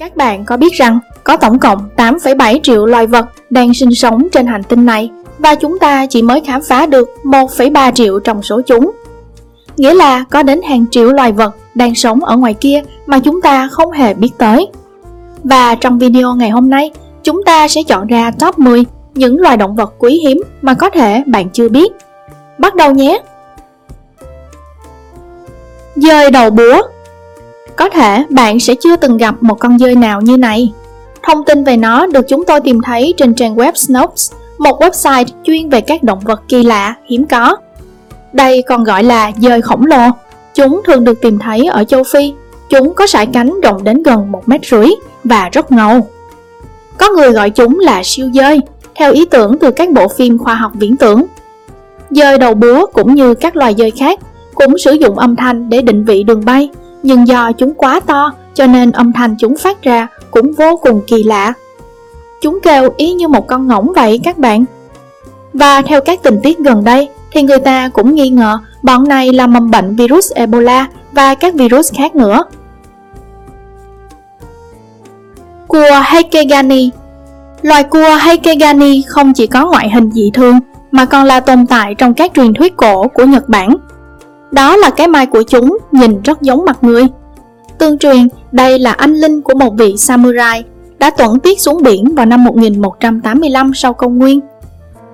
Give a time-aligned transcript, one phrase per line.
[0.00, 4.28] Các bạn có biết rằng có tổng cộng 8,7 triệu loài vật đang sinh sống
[4.32, 8.42] trên hành tinh này và chúng ta chỉ mới khám phá được 1,3 triệu trong
[8.42, 8.92] số chúng.
[9.76, 13.40] Nghĩa là có đến hàng triệu loài vật đang sống ở ngoài kia mà chúng
[13.40, 14.66] ta không hề biết tới.
[15.44, 16.90] Và trong video ngày hôm nay,
[17.22, 20.90] chúng ta sẽ chọn ra top 10 những loài động vật quý hiếm mà có
[20.90, 21.92] thể bạn chưa biết.
[22.58, 23.22] Bắt đầu nhé!
[25.96, 26.82] Dơi đầu búa
[27.80, 30.72] có thể bạn sẽ chưa từng gặp một con dơi nào như này.
[31.22, 35.24] Thông tin về nó được chúng tôi tìm thấy trên trang web Snopes, một website
[35.44, 37.56] chuyên về các động vật kỳ lạ, hiếm có.
[38.32, 40.08] Đây còn gọi là dơi khổng lồ.
[40.54, 42.32] Chúng thường được tìm thấy ở châu Phi.
[42.70, 44.88] Chúng có sải cánh rộng đến gần một mét rưỡi
[45.24, 46.08] và rất ngầu.
[46.98, 48.60] Có người gọi chúng là siêu dơi,
[48.94, 51.24] theo ý tưởng từ các bộ phim khoa học viễn tưởng.
[52.10, 54.20] Dơi đầu búa cũng như các loài dơi khác
[54.54, 56.70] cũng sử dụng âm thanh để định vị đường bay
[57.02, 61.02] nhưng do chúng quá to, cho nên âm thanh chúng phát ra cũng vô cùng
[61.06, 61.52] kỳ lạ.
[62.42, 64.64] Chúng kêu ý như một con ngỗng vậy, các bạn.
[65.52, 69.32] Và theo các tình tiết gần đây, thì người ta cũng nghi ngờ bọn này
[69.32, 72.42] là mầm bệnh virus Ebola và các virus khác nữa.
[75.68, 76.90] Cua Heikegani
[77.62, 80.58] Loài cua Heikegani không chỉ có ngoại hình dị thường,
[80.90, 83.76] mà còn là tồn tại trong các truyền thuyết cổ của Nhật Bản
[84.52, 87.06] đó là cái mai của chúng nhìn rất giống mặt người.
[87.78, 90.64] Tương truyền, đây là anh linh của một vị samurai
[90.98, 94.40] đã tuẫn tiết xuống biển vào năm 1185 sau công nguyên.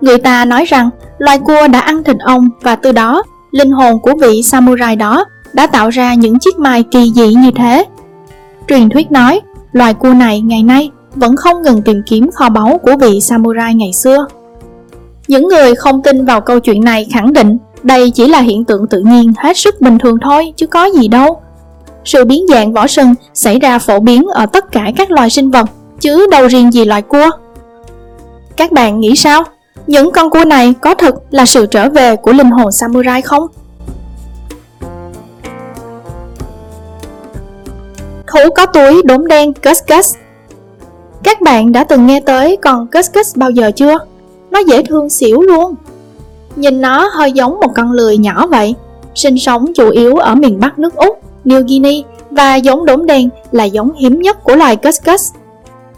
[0.00, 4.00] Người ta nói rằng loài cua đã ăn thịt ông và từ đó linh hồn
[4.02, 7.84] của vị samurai đó đã tạo ra những chiếc mai kỳ dị như thế.
[8.68, 9.40] Truyền thuyết nói,
[9.72, 13.74] loài cua này ngày nay vẫn không ngừng tìm kiếm kho báu của vị samurai
[13.74, 14.26] ngày xưa.
[15.28, 18.86] Những người không tin vào câu chuyện này khẳng định đây chỉ là hiện tượng
[18.86, 21.40] tự nhiên hết sức bình thường thôi chứ có gì đâu.
[22.04, 25.50] Sự biến dạng vỏ sừng xảy ra phổ biến ở tất cả các loài sinh
[25.50, 25.66] vật,
[26.00, 27.30] chứ đâu riêng gì loài cua.
[28.56, 29.42] Các bạn nghĩ sao?
[29.86, 33.46] Những con cua này có thực là sự trở về của linh hồn samurai không?
[38.26, 40.14] Thú có túi đốm đen Cuscus
[41.22, 43.98] Các bạn đã từng nghe tới con Cuscus bao giờ chưa?
[44.50, 45.74] Nó dễ thương xỉu luôn
[46.56, 48.74] Nhìn nó hơi giống một con lười nhỏ vậy.
[49.14, 51.92] Sinh sống chủ yếu ở miền Bắc nước Úc, New Guinea
[52.30, 55.32] Và giống đốm đen là giống hiếm nhất của loài Cuscus.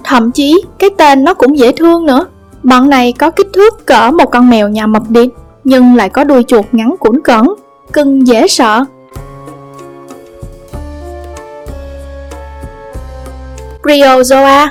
[0.05, 2.27] Thậm chí cái tên nó cũng dễ thương nữa.
[2.63, 5.29] Bọn này có kích thước cỡ một con mèo nhà mập điệp
[5.65, 7.55] Nhưng lại có đuôi chuột ngắn củn cẩn
[7.93, 8.85] Cưng dễ sợ.
[13.83, 14.69] Bryozoa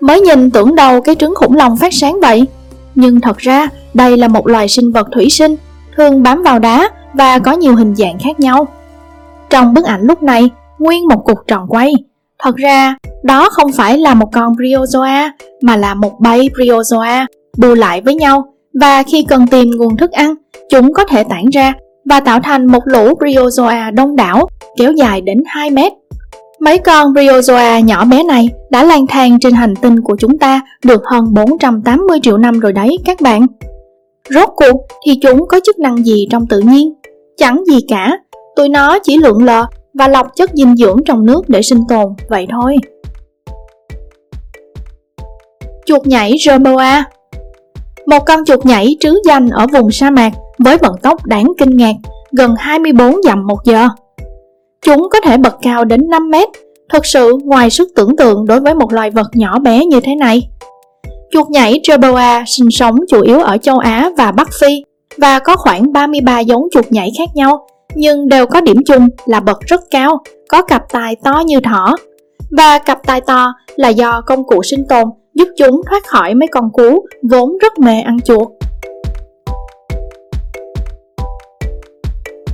[0.00, 2.46] Mới nhìn tưởng đâu cái trứng khủng long phát sáng vậy.
[2.94, 5.56] Nhưng thật ra đây là một loài sinh vật thủy sinh,
[5.96, 8.66] thường bám vào đá và có nhiều hình dạng khác nhau.
[9.50, 11.92] Trong bức ảnh lúc này, nguyên một cục tròn quay.
[12.38, 15.30] Thật ra, đó không phải là một con bryozoa,
[15.62, 17.26] mà là một bầy bryozoa
[17.58, 20.34] bù lại với nhau và khi cần tìm nguồn thức ăn,
[20.70, 21.72] chúng có thể tản ra
[22.04, 25.92] và tạo thành một lũ bryozoa đông đảo kéo dài đến 2 mét.
[26.60, 30.60] Mấy con bryozoa nhỏ bé này đã lang thang trên hành tinh của chúng ta
[30.84, 33.46] được hơn 480 triệu năm rồi đấy các bạn.
[34.30, 36.94] Rốt cuộc thì chúng có chức năng gì trong tự nhiên?
[37.36, 38.18] Chẳng gì cả,
[38.56, 42.14] tụi nó chỉ lượn lờ và lọc chất dinh dưỡng trong nước để sinh tồn,
[42.28, 42.76] vậy thôi.
[45.86, 47.02] Chuột nhảy Jerboa
[48.06, 51.76] Một con chuột nhảy trứ danh ở vùng sa mạc với vận tốc đáng kinh
[51.76, 51.94] ngạc,
[52.32, 53.88] gần 24 dặm một giờ.
[54.82, 56.48] Chúng có thể bật cao đến 5 mét,
[56.88, 60.14] thật sự ngoài sức tưởng tượng đối với một loài vật nhỏ bé như thế
[60.14, 60.48] này.
[61.34, 64.82] Chuột nhảy Jerboa sinh sống chủ yếu ở châu Á và Bắc Phi
[65.18, 69.40] và có khoảng 33 giống chuột nhảy khác nhau, nhưng đều có điểm chung là
[69.40, 71.94] bật rất cao, có cặp tai to như thỏ.
[72.50, 76.48] Và cặp tai to là do công cụ sinh tồn giúp chúng thoát khỏi mấy
[76.52, 78.48] con cú vốn rất mê ăn chuột.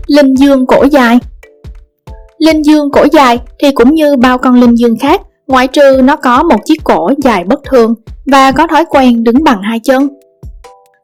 [0.06, 1.18] Linh dương cổ dài
[2.38, 6.16] Linh dương cổ dài thì cũng như bao con linh dương khác, ngoại trừ nó
[6.16, 7.94] có một chiếc cổ dài bất thường
[8.30, 10.08] và có thói quen đứng bằng hai chân.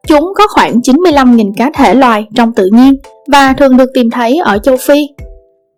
[0.07, 2.93] Chúng có khoảng 95.000 cá thể loài trong tự nhiên
[3.27, 5.07] và thường được tìm thấy ở châu Phi.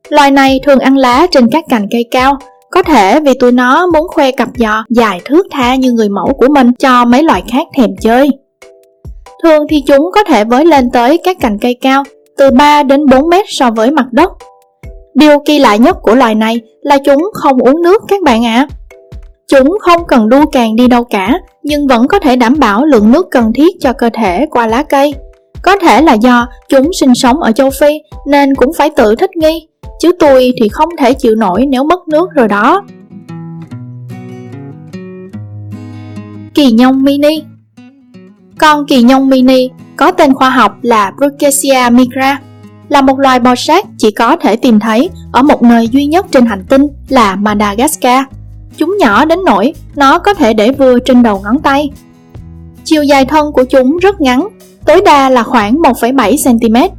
[0.09, 2.37] Loài này thường ăn lá trên các cành cây cao,
[2.71, 6.33] có thể vì tụi nó muốn khoe cặp giò dài thước tha như người mẫu
[6.37, 8.29] của mình cho mấy loài khác thèm chơi.
[9.43, 12.03] Thường thì chúng có thể với lên tới các cành cây cao
[12.37, 14.31] từ 3 đến 4 mét so với mặt đất.
[15.13, 18.67] Điều kỳ lạ nhất của loài này là chúng không uống nước các bạn ạ.
[18.69, 18.78] À.
[19.49, 23.11] Chúng không cần đu càng đi đâu cả, nhưng vẫn có thể đảm bảo lượng
[23.11, 25.13] nước cần thiết cho cơ thể qua lá cây.
[25.61, 27.89] Có thể là do chúng sinh sống ở châu Phi
[28.27, 29.67] nên cũng phải tự thích nghi,
[29.99, 32.83] chứ tôi thì không thể chịu nổi nếu mất nước rồi đó.
[36.53, 37.43] Kỳ nhông mini
[38.59, 42.41] Con kỳ nhông mini có tên khoa học là Brucacia migra
[42.89, 46.25] là một loài bò sát chỉ có thể tìm thấy ở một nơi duy nhất
[46.31, 48.25] trên hành tinh là Madagascar.
[48.79, 51.89] Chúng nhỏ đến nỗi nó có thể để vừa trên đầu ngón tay.
[52.83, 54.47] Chiều dài thân của chúng rất ngắn,
[54.85, 56.89] tối đa là khoảng 1,7cm.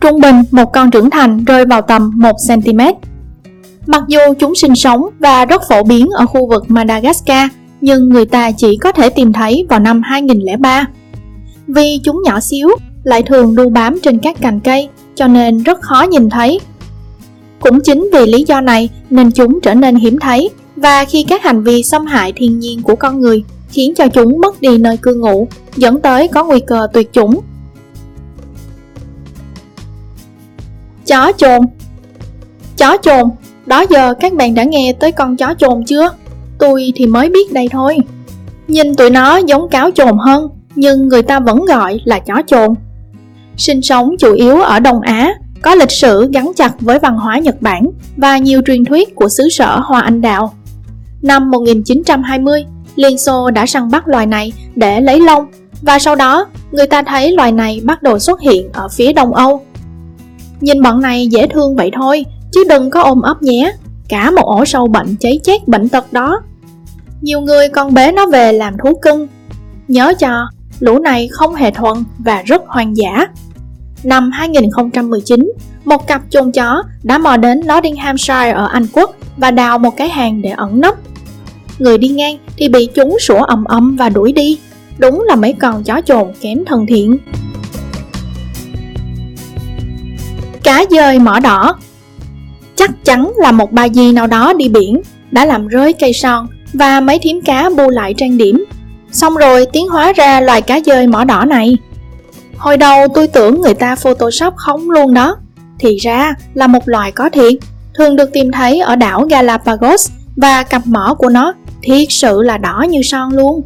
[0.00, 2.94] Trung bình một con trưởng thành rơi vào tầm 1cm.
[3.86, 7.50] Mặc dù chúng sinh sống và rất phổ biến ở khu vực Madagascar,
[7.80, 10.86] nhưng người ta chỉ có thể tìm thấy vào năm 2003.
[11.66, 12.68] Vì chúng nhỏ xíu,
[13.04, 16.60] lại thường đu bám trên các cành cây, cho nên rất khó nhìn thấy.
[17.60, 21.42] Cũng chính vì lý do này nên chúng trở nên hiếm thấy và khi các
[21.42, 24.96] hành vi xâm hại thiên nhiên của con người khiến cho chúng mất đi nơi
[24.96, 27.40] cư ngụ, dẫn tới có nguy cơ tuyệt chủng.
[31.06, 31.60] Chó chồn
[32.76, 33.28] Chó chồn,
[33.66, 36.08] đó giờ các bạn đã nghe tới con chó chồn chưa?
[36.58, 37.98] Tôi thì mới biết đây thôi.
[38.68, 42.74] Nhìn tụi nó giống cáo chồn hơn, nhưng người ta vẫn gọi là chó chồn.
[43.56, 47.38] Sinh sống chủ yếu ở Đông Á, có lịch sử gắn chặt với văn hóa
[47.38, 47.82] Nhật Bản
[48.16, 50.52] và nhiều truyền thuyết của xứ sở Hoa Anh Đào.
[51.24, 52.64] Năm 1920,
[52.96, 55.46] Liên Xô đã săn bắt loài này để lấy lông
[55.82, 59.34] và sau đó người ta thấy loài này bắt đầu xuất hiện ở phía Đông
[59.34, 59.62] Âu.
[60.60, 63.72] Nhìn bọn này dễ thương vậy thôi, chứ đừng có ôm ấp nhé,
[64.08, 66.40] cả một ổ sâu bệnh cháy chết bệnh tật đó.
[67.20, 69.26] Nhiều người còn bế nó về làm thú cưng.
[69.88, 70.48] Nhớ cho,
[70.80, 73.26] lũ này không hề thuần và rất hoang dã.
[74.04, 75.52] Năm 2019,
[75.84, 80.08] một cặp chuồng chó đã mò đến Nottinghamshire ở Anh Quốc và đào một cái
[80.08, 80.94] hàng để ẩn nấp.
[81.78, 84.58] Người đi ngang thì bị chúng sủa ầm ầm và đuổi đi.
[84.98, 87.18] Đúng là mấy con chó chồn kém thân thiện.
[90.62, 91.76] Cá dơi mỏ đỏ
[92.76, 95.00] Chắc chắn là một bà dì nào đó đi biển
[95.30, 98.64] đã làm rơi cây son và mấy thím cá bu lại trang điểm.
[99.12, 101.76] Xong rồi tiến hóa ra loài cá dơi mỏ đỏ này.
[102.56, 105.36] Hồi đầu tôi tưởng người ta photoshop khống luôn đó.
[105.78, 107.52] Thì ra là một loài có thiệt,
[107.94, 111.52] thường được tìm thấy ở đảo Galapagos và cặp mỏ của nó
[111.84, 113.62] thiệt sự là đỏ như son luôn.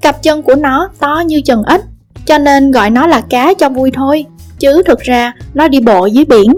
[0.00, 1.80] Cặp chân của nó to như chân ếch,
[2.26, 4.24] cho nên gọi nó là cá cho vui thôi,
[4.58, 6.52] chứ thực ra nó đi bộ dưới biển.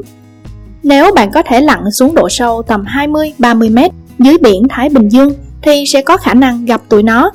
[0.82, 5.08] Nếu bạn có thể lặn xuống độ sâu tầm 20-30 mét dưới biển Thái Bình
[5.08, 5.32] Dương
[5.62, 7.30] thì sẽ có khả năng gặp tụi nó.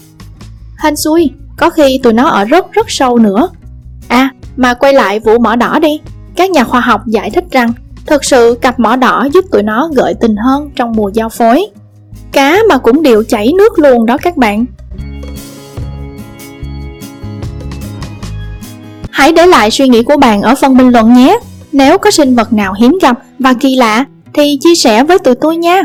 [0.83, 3.49] Hên xui, có khi tụi nó ở rất rất sâu nữa.
[4.07, 5.99] À, mà quay lại vụ mỏ đỏ đi.
[6.35, 7.73] Các nhà khoa học giải thích rằng
[8.05, 11.67] thực sự cặp mỏ đỏ giúp tụi nó gợi tình hơn trong mùa giao phối.
[12.31, 14.65] Cá mà cũng đều chảy nước luôn đó các bạn.
[19.11, 21.39] Hãy để lại suy nghĩ của bạn ở phần bình luận nhé.
[21.71, 25.35] Nếu có sinh vật nào hiếm gặp và kỳ lạ, thì chia sẻ với tụi
[25.35, 25.81] tôi nha.